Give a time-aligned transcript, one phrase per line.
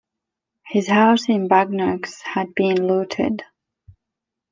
[0.65, 3.43] His house in Bagneux had been looted.